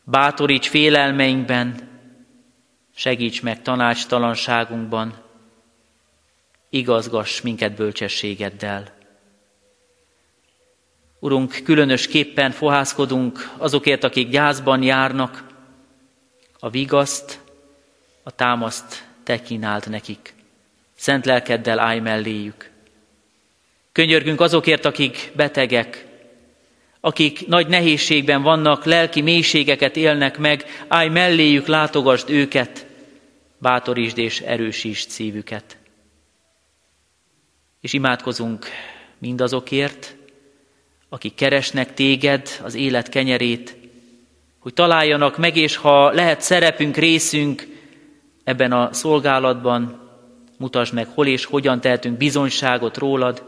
[0.04, 1.90] bátoríts félelmeinkben,
[2.96, 5.14] segíts meg tanácstalanságunkban,
[6.70, 8.94] igazgass minket bölcsességeddel.
[11.20, 15.48] Urunk, különösképpen fohászkodunk azokért, akik gyászban járnak,
[16.60, 17.40] a vigaszt,
[18.24, 20.34] a támaszt Te kínáld nekik.
[20.96, 22.70] Szent lelkeddel állj melléjük.
[23.92, 26.10] Könyörgünk azokért, akik betegek,
[27.02, 32.86] akik nagy nehézségben vannak, lelki mélységeket élnek meg, állj melléjük, látogasd őket,
[33.58, 35.78] bátorítsd és erősítsd szívüket.
[37.82, 38.66] És imádkozunk
[39.18, 40.16] mindazokért,
[41.10, 43.78] akik keresnek téged, az élet kenyerét,
[44.60, 47.68] hogy találjanak meg, és ha lehet szerepünk, részünk
[48.44, 50.10] ebben a szolgálatban,
[50.58, 53.44] mutasd meg, hol és hogyan tehetünk bizonyságot rólad,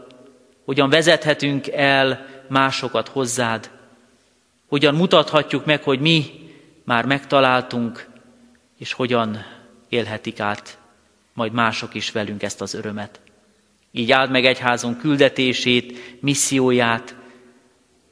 [0.64, 3.70] hogyan vezethetünk el másokat hozzád,
[4.66, 6.24] hogyan mutathatjuk meg, hogy mi
[6.84, 8.08] már megtaláltunk,
[8.78, 9.38] és hogyan
[9.88, 10.78] élhetik át
[11.32, 13.20] majd mások is velünk ezt az örömet.
[13.90, 17.14] Így áld meg egyházunk küldetését, misszióját,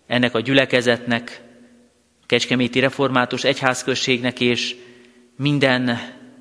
[0.06, 1.42] ennek a gyülekezetnek,
[2.26, 4.76] Kecskeméti Református Egyházközségnek és
[5.36, 5.98] minden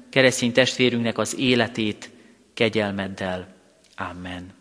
[0.10, 2.10] keresztény testvérünknek az életét
[2.54, 3.48] kegyelmeddel.
[3.96, 4.61] Amen.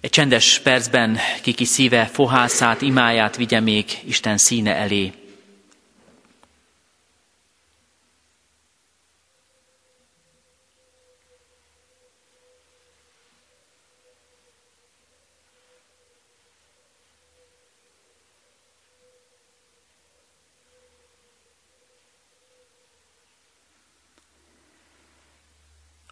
[0.00, 5.12] Egy csendes percben kiki szíve fohászát, imáját vigye még Isten színe elé.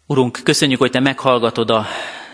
[0.05, 1.85] Urunk, köszönjük, hogy Te meghallgatod a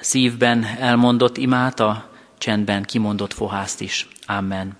[0.03, 4.07] szívben elmondott imát, a csendben kimondott fohászt is.
[4.25, 4.77] Amen.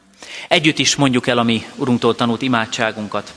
[0.48, 3.34] Együtt is mondjuk el a mi Urunktól tanult imádságunkat.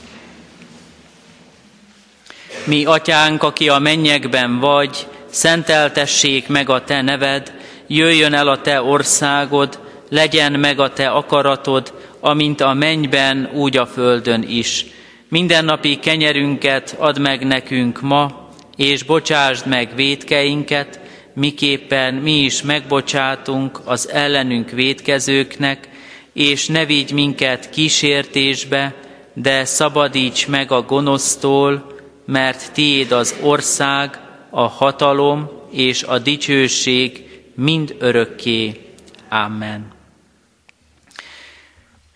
[2.65, 7.53] Mi, Atyánk, aki a mennyekben vagy, szenteltessék meg a Te neved,
[7.87, 9.79] jöjjön el a Te országod,
[10.09, 14.85] legyen meg a Te akaratod, amint a mennyben, úgy a földön is.
[15.29, 20.99] Mindennapi kenyerünket add meg nekünk ma, és bocsásd meg védkeinket,
[21.39, 25.89] miképpen mi is megbocsátunk az ellenünk védkezőknek,
[26.33, 28.95] és ne vigy minket kísértésbe,
[29.33, 34.19] de szabadíts meg a gonosztól, mert tiéd az ország,
[34.49, 37.23] a hatalom és a dicsőség
[37.55, 38.81] mind örökké.
[39.29, 39.96] Amen.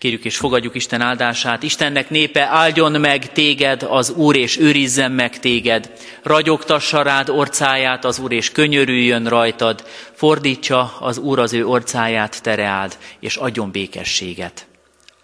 [0.02, 1.62] Kérjük és fogadjuk Isten áldását.
[1.62, 5.90] Istennek népe, áldjon meg téged az Úr, és őrizzen meg téged.
[6.22, 9.84] Ragyogtassa rád orcáját az Úr, és könyörüljön rajtad.
[10.12, 14.66] Fordítsa az Úr az ő orcáját tereáld, és adjon békességet.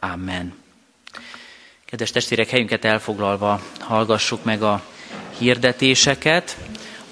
[0.00, 0.54] Amen.
[1.84, 4.82] Kedves testvérek, helyünket elfoglalva hallgassuk meg a
[5.38, 6.56] hirdetéseket.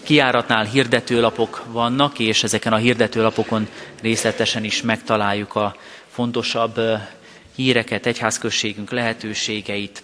[0.03, 3.69] Kiáratnál hirdetőlapok vannak, és ezeken a hirdetőlapokon
[4.03, 5.77] részletesen is megtaláljuk a
[6.09, 6.81] fontosabb
[7.57, 10.03] híreket, egyházközségünk lehetőségeit,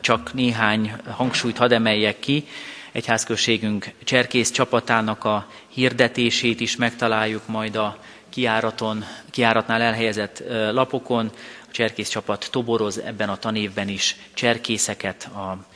[0.00, 2.46] csak néhány hangsúlyt hadd emeljek ki.
[2.92, 7.98] Egyházközségünk cserkész csapatának a hirdetését is megtaláljuk majd a
[8.28, 10.42] kiáraton, kiáratnál elhelyezett
[10.72, 11.30] lapokon.
[11.62, 15.66] A cserkész csapat toboroz ebben a tanévben is cserkészeket a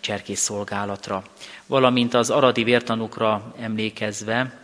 [0.00, 1.24] cserkész szolgálatra.
[1.66, 4.58] Valamint az aradi vértanukra emlékezve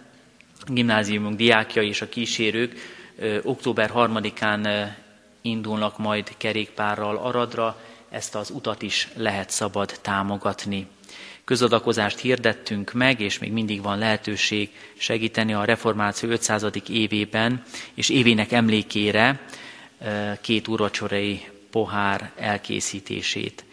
[0.66, 2.74] gimnáziumunk diákja és a kísérők
[3.42, 4.88] október 3-án
[5.46, 7.80] indulnak majd kerékpárral Aradra,
[8.10, 10.86] ezt az utat is lehet szabad támogatni.
[11.44, 16.64] Közadakozást hirdettünk meg, és még mindig van lehetőség segíteni a reformáció 500.
[16.88, 17.62] évében,
[17.94, 19.40] és évének emlékére
[20.40, 23.64] két uracsorai pohár elkészítését.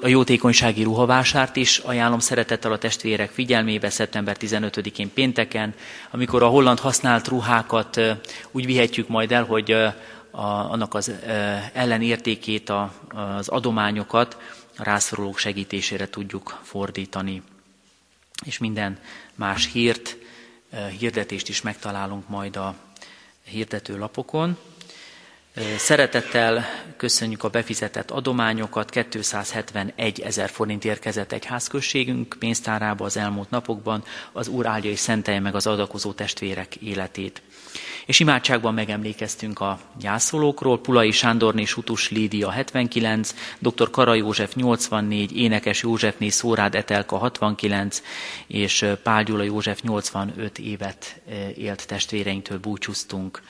[0.00, 5.74] A jótékonysági ruhavásárt is ajánlom szeretettel a testvérek figyelmébe szeptember 15-én pénteken,
[6.10, 8.00] amikor a holland használt ruhákat
[8.50, 9.76] úgy vihetjük majd el, hogy
[10.34, 11.12] a, annak az
[11.72, 14.36] ellenértékét, a, az adományokat
[14.76, 17.42] a rászorulók segítésére tudjuk fordítani.
[18.44, 18.98] És minden
[19.34, 20.16] más hírt,
[20.98, 22.74] hirdetést is megtalálunk majd a
[23.44, 24.56] hirdető lapokon.
[25.76, 26.64] Szeretettel
[26.96, 28.90] köszönjük a befizetett adományokat.
[28.90, 34.04] 271 ezer forint érkezett egy házközségünk pénztárába az elmúlt napokban.
[34.32, 37.42] Az Úr áldja és szentelje meg az adakozó testvérek életét.
[38.06, 43.90] És imádságban megemlékeztünk a gyászolókról, Pulai Sándorné Sutus Lídia 79, dr.
[43.90, 48.02] Kara József 84, Énekes Józsefné Szórád Etelka 69,
[48.46, 51.20] és Pál Gyula József 85 évet
[51.56, 53.42] élt testvéreinktől búcsúztunk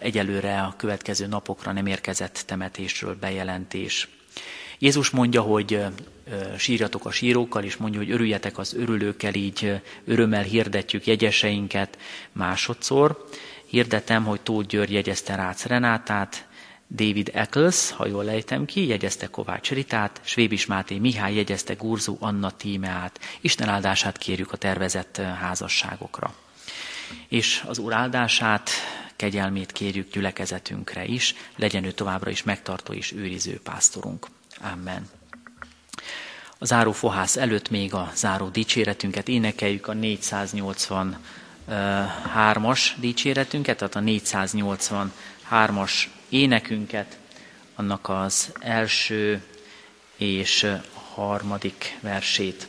[0.00, 4.08] egyelőre a következő napokra nem érkezett temetésről bejelentés.
[4.82, 5.84] Jézus mondja, hogy
[6.56, 11.98] sírjatok a sírókkal, és mondja, hogy örüljetek az örülőkkel, így örömmel hirdetjük jegyeseinket
[12.32, 13.26] másodszor.
[13.66, 16.46] Hirdetem, hogy Tóth György jegyezte Rácz Renátát,
[16.90, 22.50] David Eccles, ha jól lejtem ki, jegyezte Kovács Ritát, Svébis Máté Mihály jegyezte Gurzú Anna
[22.50, 23.20] tímeát.
[23.40, 26.34] Isten áldását kérjük a tervezett házasságokra.
[27.28, 28.70] És az Úr áldását
[29.16, 34.26] kegyelmét kérjük gyülekezetünkre is, legyen ő továbbra is megtartó és őriző pásztorunk.
[34.60, 35.08] Amen.
[36.58, 45.92] A záró fohász előtt még a záró dicséretünket énekeljük a 483-as dicséretünket, tehát a 483-as
[46.28, 47.18] énekünket,
[47.74, 49.42] annak az első
[50.16, 50.66] és
[51.14, 52.68] harmadik versét.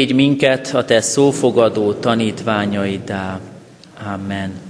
[0.00, 3.40] Tégy minket a te szófogadó tanítványaiddá.
[4.14, 4.69] Amen.